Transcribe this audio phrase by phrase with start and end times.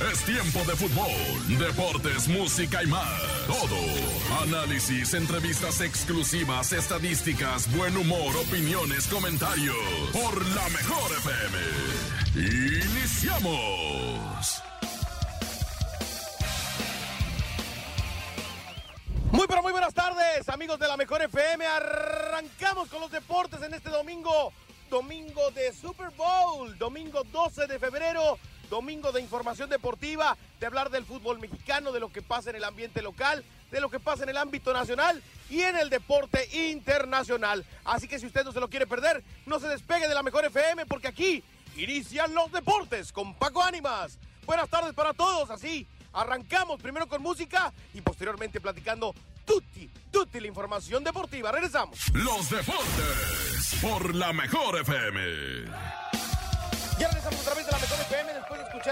[0.00, 3.20] Es tiempo de fútbol, deportes, música y más.
[3.48, 3.76] Todo.
[4.42, 9.74] Análisis, entrevistas exclusivas, estadísticas, buen humor, opiniones, comentarios.
[10.12, 11.58] Por la mejor FM.
[12.94, 14.62] Iniciamos.
[19.32, 21.66] Muy pero muy buenas tardes, amigos de la Mejor FM.
[21.66, 24.52] Arrancamos con los deportes en este domingo,
[24.90, 31.04] domingo de Super Bowl, domingo 12 de febrero, domingo de información deportiva, de hablar del
[31.04, 34.30] fútbol mexicano, de lo que pasa en el ambiente local, de lo que pasa en
[34.30, 37.64] el ámbito nacional y en el deporte internacional.
[37.84, 40.44] Así que si usted no se lo quiere perder, no se despegue de la Mejor
[40.44, 41.42] FM porque aquí
[41.76, 44.18] inician los deportes con Paco Ánimas.
[44.46, 50.46] Buenas tardes para todos, así Arrancamos primero con música y posteriormente platicando tutti, tutti la
[50.46, 51.52] información deportiva.
[51.52, 51.98] Regresamos.
[52.12, 56.07] Los deportes por la mejor FM.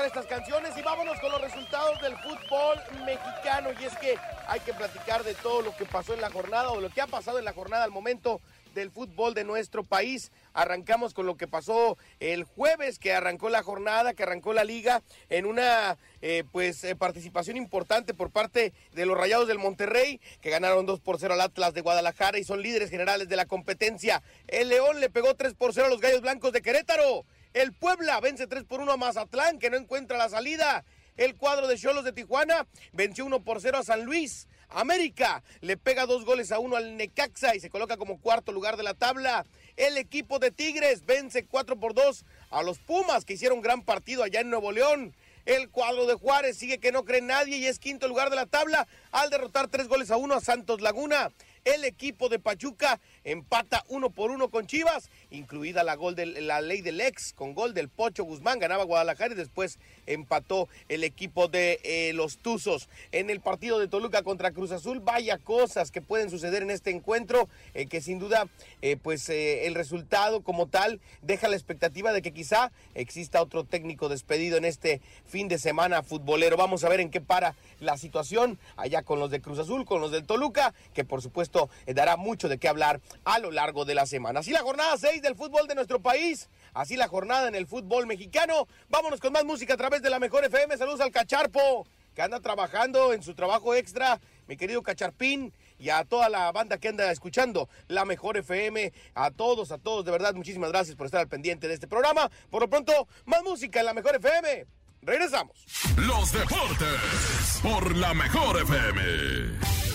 [0.04, 3.70] Estas canciones y vámonos con los resultados del fútbol mexicano.
[3.80, 4.16] Y es que
[4.46, 7.06] hay que platicar de todo lo que pasó en la jornada o lo que ha
[7.06, 8.40] pasado en la jornada al momento
[8.74, 10.30] del fútbol de nuestro país.
[10.52, 15.02] Arrancamos con lo que pasó el jueves, que arrancó la jornada, que arrancó la liga
[15.30, 20.50] en una eh, pues eh, participación importante por parte de los Rayados del Monterrey, que
[20.50, 24.22] ganaron 2 por 0 al Atlas de Guadalajara y son líderes generales de la competencia.
[24.46, 27.24] El León le pegó 3 por 0 a los Gallos Blancos de Querétaro.
[27.56, 30.84] El Puebla vence 3 por 1 a Mazatlán, que no encuentra la salida.
[31.16, 34.46] El cuadro de Cholos de Tijuana venció 1 por 0 a San Luis.
[34.68, 38.76] América le pega dos goles a uno al Necaxa y se coloca como cuarto lugar
[38.76, 39.46] de la tabla.
[39.76, 44.22] El equipo de Tigres vence 4 por 2 a los Pumas que hicieron gran partido
[44.22, 45.14] allá en Nuevo León.
[45.46, 48.46] El cuadro de Juárez sigue que no cree nadie y es quinto lugar de la
[48.46, 51.30] tabla al derrotar tres goles a uno a Santos Laguna.
[51.64, 56.60] El equipo de Pachuca empata uno por uno con Chivas, incluida la, gol de, la
[56.60, 58.60] ley del ex con gol del Pocho Guzmán.
[58.60, 62.88] Ganaba Guadalajara y después empató el equipo de eh, los Tuzos.
[63.12, 66.90] En el partido de Toluca contra Cruz Azul, vaya cosas que pueden suceder en este
[66.90, 68.48] encuentro, eh, que sin duda,
[68.80, 74.08] eh, pues el resultado como tal deja la expectativa de que quizá exista otro técnico
[74.08, 76.56] despedido en este fin de semana futbolero.
[76.56, 80.00] Vamos a ver en qué para la situación allá con los de Cruz Azul, con
[80.00, 83.94] los del Toluca, que por supuesto dará mucho de qué hablar a lo largo de
[83.94, 84.40] la semana.
[84.40, 88.06] Así la jornada 6 del fútbol de nuestro país, así la jornada en el fútbol
[88.06, 88.66] mexicano.
[88.88, 90.76] Vámonos con más música a través de la mejor FM.
[90.76, 96.04] Saludos al Cacharpo, que anda trabajando en su trabajo extra, mi querido Cacharpín y a
[96.04, 100.34] toda la banda que anda escuchando la mejor FM, a todos, a todos, de verdad,
[100.34, 102.30] muchísimas gracias por estar al pendiente de este programa.
[102.50, 104.66] Por lo pronto, más música en la mejor FM.
[105.02, 105.64] Regresamos.
[105.96, 109.02] Los deportes por la mejor FM.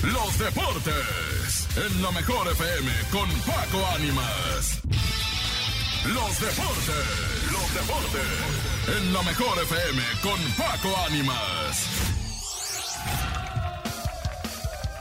[0.03, 1.30] Los deportes
[1.75, 4.81] en la mejor FM con Paco Ánimas.
[6.05, 11.87] Los deportes, los deportes en la mejor FM con Paco Ánimas.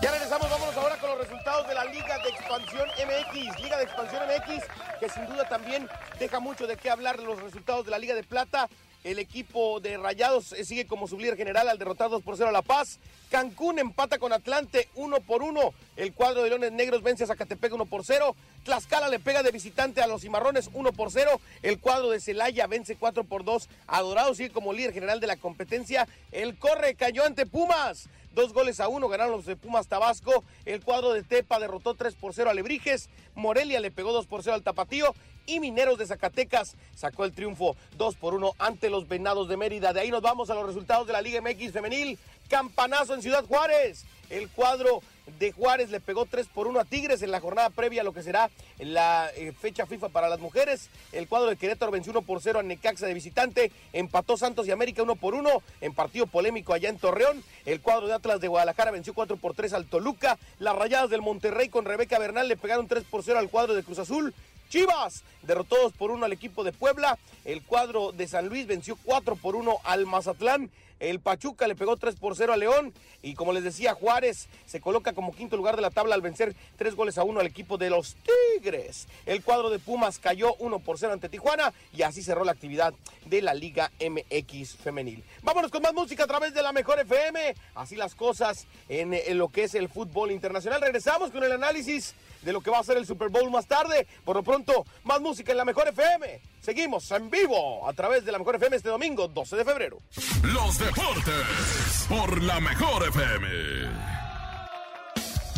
[0.01, 3.61] Ya regresamos, vámonos ahora con los resultados de la Liga de Expansión MX.
[3.61, 4.65] Liga de Expansión MX,
[5.01, 5.89] que sin duda también
[6.21, 8.69] deja mucho de qué hablar de los resultados de la Liga de Plata.
[9.03, 12.53] El equipo de Rayados eh, sigue como líder general al derrotar 2 por 0 a
[12.53, 12.99] La Paz.
[13.31, 15.73] Cancún empata con Atlante 1 por 1.
[15.97, 18.35] El cuadro de Leones Negros vence a Zacatepec 1 por 0.
[18.65, 21.39] Tlaxcala le pega de visitante a los Cimarrones 1 por 0.
[21.61, 24.35] El cuadro de Celaya vence 4 por 2 a Dorado.
[24.35, 26.09] Sigue como líder general de la competencia.
[26.33, 28.09] El Corre cayó ante Pumas.
[28.35, 30.43] Dos goles a uno ganaron los de Pumas Tabasco.
[30.65, 33.11] El cuadro de Tepa derrotó 3 por 0 a Lebrijes.
[33.35, 35.15] Morelia le pegó 2 por 0 al Tapatío
[35.45, 39.93] y Mineros de Zacatecas sacó el triunfo 2 por 1 ante los Venados de Mérida.
[39.93, 42.19] De ahí nos vamos a los resultados de la Liga MX femenil.
[42.49, 44.07] Campanazo en Ciudad Juárez.
[44.31, 45.03] El cuadro
[45.39, 48.13] de Juárez le pegó 3 por 1 a Tigres en la jornada previa a lo
[48.13, 50.89] que será la eh, fecha FIFA para las mujeres.
[51.13, 53.73] El cuadro de Querétaro venció 1 por 0 a Necaxa de visitante.
[53.93, 57.43] Empató Santos y América 1 por 1 en partido polémico allá en Torreón.
[57.65, 60.39] El cuadro de Atlas de Guadalajara venció 4 por 3 al Toluca.
[60.59, 63.83] Las rayadas del Monterrey con Rebeca Bernal le pegaron 3 por 0 al cuadro de
[63.83, 64.35] Cruz Azul.
[64.71, 67.19] Chivas derrotó 2 por 1 al equipo de Puebla.
[67.45, 70.71] El cuadro de San Luis venció 4 por 1 al Mazatlán.
[71.01, 72.93] El Pachuca le pegó 3 por 0 a León.
[73.23, 76.55] Y como les decía, Juárez se coloca como quinto lugar de la tabla al vencer
[76.77, 78.17] 3 goles a 1 al equipo de los
[78.61, 79.09] Tigres.
[79.27, 81.73] El cuadro de Pumas cayó 1 por 0 ante Tijuana.
[81.93, 82.95] Y así cerró la actividad
[83.27, 85.25] de la Liga MX femenil.
[85.43, 87.55] Vámonos con más música a través de la mejor FM.
[87.75, 90.81] Así las cosas en, en lo que es el fútbol internacional.
[90.81, 94.07] Regresamos con el análisis de lo que va a ser el Super Bowl más tarde.
[94.25, 96.41] Por lo pronto, más música en la mejor FM.
[96.61, 99.99] Seguimos en vivo a través de la mejor FM este domingo, 12 de febrero.
[100.43, 104.11] Los deportes por la mejor FM.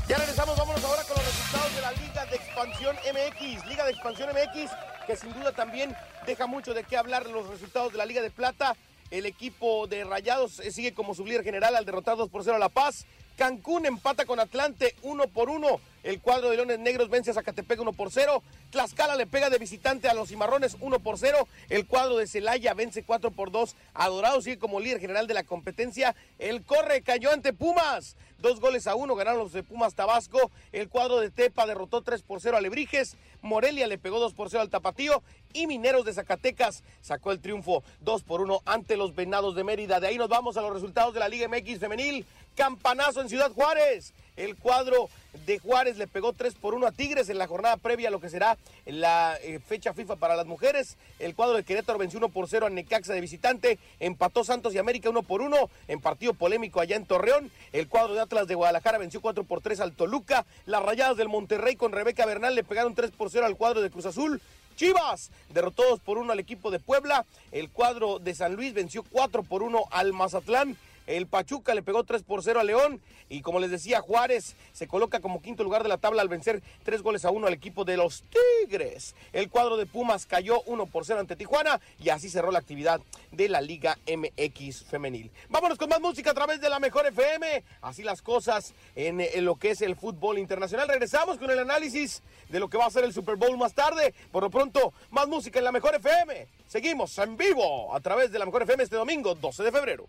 [0.09, 3.67] Ya regresamos, vámonos ahora con los resultados de la Liga de Expansión MX.
[3.67, 4.71] Liga de Expansión MX,
[5.07, 5.97] que sin duda también
[6.27, 8.77] deja mucho de qué hablar los resultados de la Liga de Plata.
[9.11, 12.57] El equipo de Rayados eh, sigue como su líder general al derrotar 2 por 0
[12.57, 13.07] a La Paz.
[13.37, 15.81] Cancún empata con Atlante 1 por 1.
[16.03, 18.43] El cuadro de Leones Negros vence a Zacatepec 1 por 0.
[18.71, 21.47] Tlaxcala le pega de visitante a los Cimarrones 1 por 0.
[21.69, 23.77] El cuadro de Celaya vence 4 por 2.
[23.95, 26.17] Adorado sigue como líder general de la competencia.
[26.39, 28.17] El Corre cayó ante Pumas.
[28.39, 30.51] Dos goles a uno ganaron los de Pumas Tabasco.
[30.73, 33.17] El cuadro de Tepa derrotó 3 por 0 a Lebrijes.
[33.41, 35.23] Morelia le pegó 2 por 0 al Tapatío.
[35.53, 40.01] Y Mineros de Zacatecas sacó el triunfo 2 por 1 ante los Venados de Mérida.
[40.01, 42.27] De ahí nos vamos a los resultados de la Liga MX femenil.
[42.57, 44.13] Campanazo en Ciudad Juárez.
[44.37, 45.11] El cuadro
[45.45, 48.21] de Juárez le pegó 3 por 1 a Tigres en la jornada previa a lo
[48.21, 48.57] que será
[48.87, 50.97] la eh, fecha FIFA para las mujeres.
[51.19, 53.79] El cuadro de Querétaro venció 1 por 0 a Necaxa de visitante.
[54.01, 57.51] Empató Santos y América 1 por 1 en partido polémico allá en Torreón.
[57.73, 60.47] El cuadro de Atlas de Guadalajara venció 4 por 3 al Toluca.
[60.65, 63.91] Las rayadas del Monterrey con Rebeca Bernal le pegaron 3 por 0 al cuadro de
[63.91, 64.41] Cruz Azul.
[64.77, 67.27] Chivas derrotó 2 por 1 al equipo de Puebla.
[67.51, 70.79] El cuadro de San Luis venció 4 por 1 al Mazatlán.
[71.07, 73.01] El Pachuca le pegó 3 por 0 a León.
[73.29, 76.63] Y como les decía, Juárez se coloca como quinto lugar de la tabla al vencer
[76.85, 78.25] 3 goles a 1 al equipo de los
[78.69, 79.15] Tigres.
[79.33, 81.81] El cuadro de Pumas cayó 1 por 0 ante Tijuana.
[81.99, 83.01] Y así cerró la actividad
[83.31, 85.31] de la Liga MX femenil.
[85.49, 87.65] Vámonos con más música a través de la Mejor FM.
[87.81, 90.89] Así las cosas en, lo que es el fútbol internacional.
[90.89, 94.15] Regresamos con el análisis de lo que va a ser el Super Bowl más tarde.
[94.31, 96.47] Por lo pronto, más música en la Mejor FM.
[96.67, 100.09] Seguimos en vivo a través de la Mejor FM este domingo, 12 de febrero.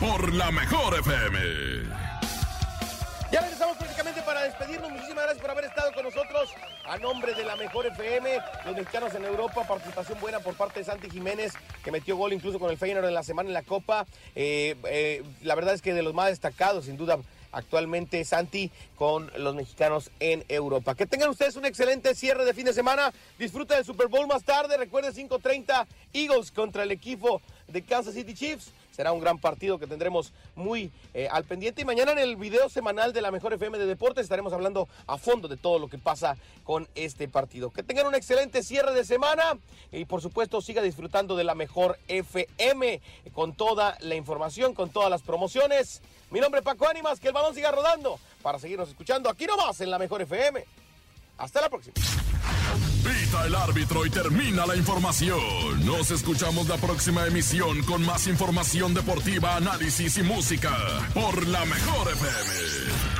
[0.00, 1.38] Por la Mejor FM.
[3.30, 4.90] Ya regresamos prácticamente para despedirnos.
[4.90, 6.50] Muchísimas gracias por haber estado con nosotros.
[6.86, 10.84] A nombre de la Mejor FM, los mexicanos en Europa, participación buena por parte de
[10.84, 11.52] Santi Jiménez,
[11.84, 14.06] que metió gol incluso con el Feyenoord en la semana en la Copa.
[14.34, 17.18] Eh, eh, la verdad es que de los más destacados, sin duda,
[17.52, 20.94] actualmente Santi con los mexicanos en Europa.
[20.94, 23.12] Que tengan ustedes un excelente cierre de fin de semana.
[23.38, 24.76] Disfruten del Super Bowl más tarde.
[24.76, 28.72] Recuerden 5:30 Eagles contra el equipo de Kansas City Chiefs.
[28.92, 31.82] Será un gran partido que tendremos muy eh, al pendiente.
[31.82, 35.18] Y mañana en el video semanal de la Mejor FM de Deportes estaremos hablando a
[35.18, 37.70] fondo de todo lo que pasa con este partido.
[37.70, 39.58] Que tengan un excelente cierre de semana
[39.90, 43.00] y por supuesto siga disfrutando de la Mejor FM
[43.32, 46.02] con toda la información, con todas las promociones.
[46.30, 49.80] Mi nombre es Paco Ánimas, que el balón siga rodando para seguirnos escuchando aquí nomás
[49.80, 50.64] en la Mejor FM.
[51.38, 51.94] Hasta la próxima.
[53.40, 55.40] El árbitro y termina la información.
[55.84, 60.70] Nos escuchamos la próxima emisión con más información deportiva, análisis y música
[61.14, 63.11] por la Mejor FM.